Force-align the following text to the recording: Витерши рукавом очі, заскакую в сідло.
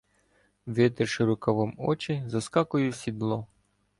Витерши 0.77 1.25
рукавом 1.29 1.73
очі, 1.77 2.15
заскакую 2.33 2.89
в 2.91 2.95
сідло. 2.95 3.47